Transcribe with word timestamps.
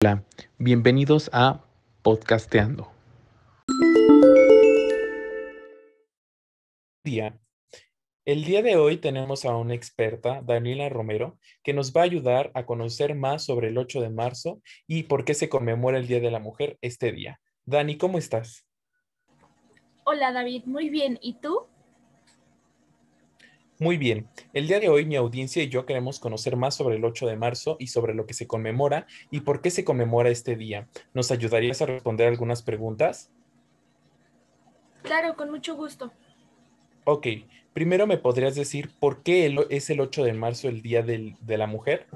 Hola, 0.00 0.22
bienvenidos 0.58 1.28
a 1.32 1.64
Podcasteando. 2.02 2.88
Día. 7.02 7.36
El 8.24 8.44
día 8.44 8.62
de 8.62 8.76
hoy 8.76 8.98
tenemos 8.98 9.44
a 9.44 9.56
una 9.56 9.74
experta, 9.74 10.40
Daniela 10.42 10.88
Romero, 10.88 11.36
que 11.64 11.74
nos 11.74 11.92
va 11.92 12.02
a 12.02 12.04
ayudar 12.04 12.52
a 12.54 12.64
conocer 12.64 13.16
más 13.16 13.44
sobre 13.44 13.70
el 13.70 13.78
8 13.78 14.00
de 14.00 14.10
marzo 14.10 14.62
y 14.86 15.02
por 15.02 15.24
qué 15.24 15.34
se 15.34 15.48
conmemora 15.48 15.98
el 15.98 16.06
Día 16.06 16.20
de 16.20 16.30
la 16.30 16.38
Mujer 16.38 16.78
este 16.80 17.10
día. 17.10 17.40
Dani, 17.64 17.98
¿cómo 17.98 18.18
estás? 18.18 18.68
Hola 20.04 20.30
David, 20.30 20.62
muy 20.66 20.90
bien. 20.90 21.18
¿Y 21.20 21.40
tú? 21.40 21.66
Muy 23.80 23.96
bien, 23.96 24.28
el 24.52 24.66
día 24.66 24.80
de 24.80 24.88
hoy 24.88 25.04
mi 25.04 25.14
audiencia 25.14 25.62
y 25.62 25.68
yo 25.68 25.86
queremos 25.86 26.18
conocer 26.18 26.56
más 26.56 26.74
sobre 26.74 26.96
el 26.96 27.04
8 27.04 27.28
de 27.28 27.36
marzo 27.36 27.76
y 27.78 27.86
sobre 27.86 28.12
lo 28.12 28.26
que 28.26 28.34
se 28.34 28.48
conmemora 28.48 29.06
y 29.30 29.40
por 29.40 29.62
qué 29.62 29.70
se 29.70 29.84
conmemora 29.84 30.30
este 30.30 30.56
día. 30.56 30.88
¿Nos 31.14 31.30
ayudarías 31.30 31.80
a 31.80 31.86
responder 31.86 32.26
algunas 32.26 32.62
preguntas? 32.62 33.30
Claro, 35.02 35.36
con 35.36 35.50
mucho 35.50 35.76
gusto. 35.76 36.12
Ok, 37.04 37.28
primero 37.72 38.08
me 38.08 38.18
podrías 38.18 38.56
decir 38.56 38.90
por 38.98 39.22
qué 39.22 39.54
es 39.70 39.90
el 39.90 40.00
8 40.00 40.24
de 40.24 40.32
marzo 40.32 40.68
el 40.68 40.82
Día 40.82 41.02
de 41.02 41.56
la 41.56 41.68
Mujer. 41.68 42.06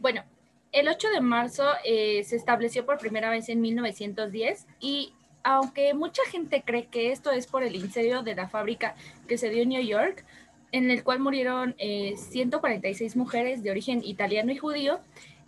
Bueno, 0.00 0.24
el 0.72 0.88
8 0.88 1.08
de 1.08 1.20
marzo 1.20 1.64
eh, 1.84 2.24
se 2.24 2.34
estableció 2.34 2.84
por 2.84 2.98
primera 2.98 3.30
vez 3.30 3.48
en 3.48 3.60
1910 3.60 4.66
y 4.80 5.14
aunque 5.42 5.94
mucha 5.94 6.22
gente 6.30 6.62
cree 6.64 6.86
que 6.86 7.12
esto 7.12 7.30
es 7.30 7.46
por 7.46 7.62
el 7.62 7.76
incendio 7.76 8.22
de 8.22 8.34
la 8.34 8.48
fábrica 8.48 8.94
que 9.28 9.38
se 9.38 9.50
dio 9.50 9.62
en 9.62 9.70
New 9.70 9.82
York, 9.82 10.24
en 10.72 10.90
el 10.90 11.02
cual 11.02 11.20
murieron 11.20 11.74
146 11.78 13.14
eh, 13.14 13.18
mujeres 13.18 13.62
de 13.62 13.70
origen 13.70 14.02
italiano 14.04 14.52
y 14.52 14.56
judío, 14.56 15.00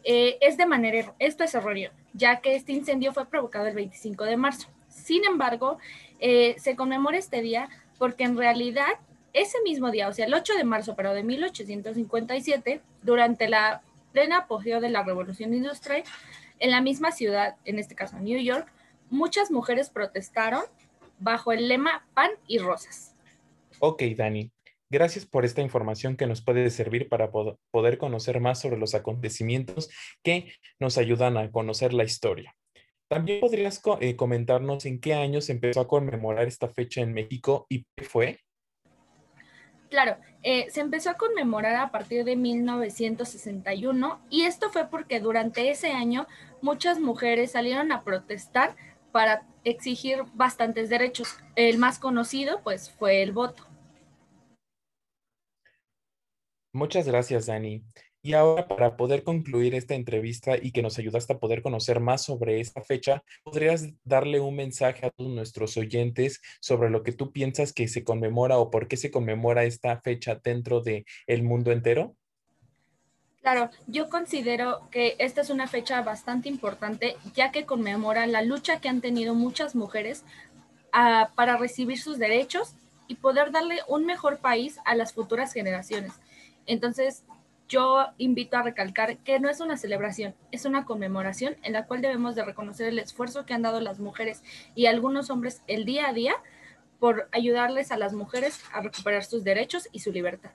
eh, 0.04 0.38
es 0.40 0.56
de 0.56 0.66
manera, 0.66 1.14
esto 1.18 1.44
es 1.44 1.54
erróneo, 1.54 1.92
ya 2.12 2.40
que 2.40 2.56
este 2.56 2.72
incendio 2.72 3.12
fue 3.12 3.26
provocado 3.26 3.66
el 3.66 3.74
25 3.74 4.24
de 4.24 4.36
marzo. 4.36 4.68
Sin 4.88 5.24
embargo, 5.24 5.78
eh, 6.18 6.56
se 6.58 6.74
conmemora 6.74 7.18
este 7.18 7.40
día 7.40 7.68
porque 7.98 8.24
en 8.24 8.36
realidad 8.36 8.88
ese 9.32 9.58
mismo 9.62 9.90
día, 9.90 10.08
o 10.08 10.12
sea, 10.12 10.26
el 10.26 10.34
8 10.34 10.54
de 10.54 10.64
marzo, 10.64 10.94
pero 10.96 11.14
de 11.14 11.22
1857, 11.22 12.80
durante 13.02 13.48
la 13.48 13.80
plena 14.12 14.38
apogeo 14.38 14.80
de 14.80 14.90
la 14.90 15.02
revolución 15.02 15.54
industrial, 15.54 16.02
en 16.58 16.70
la 16.70 16.80
misma 16.80 17.12
ciudad, 17.12 17.56
en 17.64 17.78
este 17.78 17.94
caso 17.94 18.18
New 18.18 18.38
York, 18.40 18.70
muchas 19.12 19.50
mujeres 19.50 19.90
protestaron 19.90 20.62
bajo 21.20 21.52
el 21.52 21.68
lema 21.68 22.06
pan 22.14 22.30
y 22.48 22.58
rosas. 22.58 23.14
Ok, 23.78 24.02
Dani. 24.16 24.50
Gracias 24.90 25.24
por 25.24 25.44
esta 25.44 25.62
información 25.62 26.16
que 26.16 26.26
nos 26.26 26.42
puede 26.42 26.68
servir 26.68 27.08
para 27.08 27.30
poder 27.30 27.96
conocer 27.96 28.40
más 28.40 28.60
sobre 28.60 28.76
los 28.76 28.94
acontecimientos 28.94 29.88
que 30.22 30.52
nos 30.78 30.98
ayudan 30.98 31.38
a 31.38 31.50
conocer 31.50 31.94
la 31.94 32.04
historia. 32.04 32.54
También 33.08 33.40
podrías 33.40 33.80
eh, 34.00 34.16
comentarnos 34.16 34.84
en 34.84 35.00
qué 35.00 35.14
año 35.14 35.40
se 35.40 35.52
empezó 35.52 35.80
a 35.80 35.88
conmemorar 35.88 36.46
esta 36.46 36.68
fecha 36.68 37.00
en 37.00 37.12
México 37.12 37.66
y 37.68 37.84
qué 37.96 38.04
fue. 38.04 38.38
Claro, 39.88 40.16
eh, 40.42 40.70
se 40.70 40.80
empezó 40.80 41.10
a 41.10 41.14
conmemorar 41.14 41.76
a 41.76 41.90
partir 41.90 42.24
de 42.24 42.36
1961 42.36 44.22
y 44.30 44.42
esto 44.44 44.70
fue 44.70 44.88
porque 44.88 45.20
durante 45.20 45.70
ese 45.70 45.92
año 45.92 46.26
muchas 46.62 46.98
mujeres 46.98 47.50
salieron 47.50 47.92
a 47.92 48.02
protestar 48.02 48.74
para 49.12 49.46
exigir 49.64 50.24
bastantes 50.34 50.88
derechos. 50.88 51.36
El 51.54 51.78
más 51.78 51.98
conocido, 51.98 52.62
pues, 52.62 52.90
fue 52.90 53.22
el 53.22 53.32
voto. 53.32 53.64
Muchas 56.72 57.06
gracias, 57.06 57.46
Dani. 57.46 57.84
Y 58.24 58.34
ahora, 58.34 58.68
para 58.68 58.96
poder 58.96 59.24
concluir 59.24 59.74
esta 59.74 59.94
entrevista 59.94 60.56
y 60.56 60.70
que 60.70 60.80
nos 60.80 60.96
ayudaste 60.98 61.32
a 61.32 61.38
poder 61.38 61.60
conocer 61.60 61.98
más 61.98 62.22
sobre 62.22 62.60
esta 62.60 62.80
fecha, 62.80 63.24
¿podrías 63.42 63.88
darle 64.04 64.38
un 64.38 64.54
mensaje 64.54 65.06
a 65.06 65.10
todos 65.10 65.32
nuestros 65.32 65.76
oyentes 65.76 66.40
sobre 66.60 66.88
lo 66.88 67.02
que 67.02 67.12
tú 67.12 67.32
piensas 67.32 67.72
que 67.72 67.88
se 67.88 68.04
conmemora 68.04 68.58
o 68.58 68.70
por 68.70 68.86
qué 68.86 68.96
se 68.96 69.10
conmemora 69.10 69.64
esta 69.64 70.00
fecha 70.00 70.40
dentro 70.42 70.80
del 70.80 71.04
el 71.26 71.42
mundo 71.42 71.72
entero? 71.72 72.16
Claro, 73.42 73.70
yo 73.88 74.08
considero 74.08 74.88
que 74.92 75.16
esta 75.18 75.40
es 75.40 75.50
una 75.50 75.66
fecha 75.66 76.00
bastante 76.02 76.48
importante 76.48 77.16
ya 77.34 77.50
que 77.50 77.66
conmemora 77.66 78.24
la 78.26 78.42
lucha 78.42 78.80
que 78.80 78.88
han 78.88 79.00
tenido 79.00 79.34
muchas 79.34 79.74
mujeres 79.74 80.24
ah, 80.92 81.30
para 81.34 81.56
recibir 81.56 81.98
sus 81.98 82.18
derechos 82.18 82.74
y 83.08 83.16
poder 83.16 83.50
darle 83.50 83.80
un 83.88 84.06
mejor 84.06 84.38
país 84.38 84.78
a 84.84 84.94
las 84.94 85.12
futuras 85.12 85.52
generaciones. 85.52 86.12
Entonces, 86.66 87.24
yo 87.68 88.06
invito 88.16 88.56
a 88.56 88.62
recalcar 88.62 89.16
que 89.18 89.40
no 89.40 89.50
es 89.50 89.58
una 89.60 89.76
celebración, 89.76 90.36
es 90.52 90.64
una 90.64 90.84
conmemoración 90.84 91.56
en 91.64 91.72
la 91.72 91.86
cual 91.86 92.00
debemos 92.00 92.36
de 92.36 92.44
reconocer 92.44 92.86
el 92.86 93.00
esfuerzo 93.00 93.44
que 93.44 93.54
han 93.54 93.62
dado 93.62 93.80
las 93.80 93.98
mujeres 93.98 94.44
y 94.76 94.86
algunos 94.86 95.30
hombres 95.30 95.62
el 95.66 95.84
día 95.84 96.08
a 96.08 96.12
día 96.12 96.34
por 97.00 97.28
ayudarles 97.32 97.90
a 97.90 97.96
las 97.96 98.12
mujeres 98.12 98.62
a 98.72 98.82
recuperar 98.82 99.24
sus 99.24 99.42
derechos 99.42 99.88
y 99.90 99.98
su 99.98 100.12
libertad. 100.12 100.52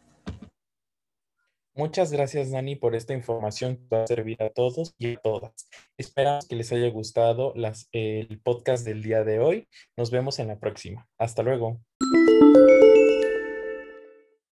Muchas 1.78 2.12
gracias, 2.12 2.50
Dani, 2.50 2.76
por 2.76 2.96
esta 2.96 3.14
información 3.14 3.78
que 3.78 3.96
va 3.96 4.04
a 4.04 4.08
servir 4.08 4.42
a 4.42 4.50
todos 4.50 4.96
y 4.98 5.14
a 5.14 5.18
todas. 5.18 5.70
Esperamos 5.96 6.48
que 6.48 6.56
les 6.56 6.72
haya 6.72 6.90
gustado 6.90 7.54
el 7.92 8.42
podcast 8.44 8.84
del 8.84 9.04
día 9.04 9.24
de 9.24 9.40
hoy. 9.40 9.68
Nos 9.96 10.10
vemos 10.10 10.40
en 10.40 10.48
la 10.48 10.60
próxima. 10.60 11.08
Hasta 11.20 11.44
luego. 11.44 11.80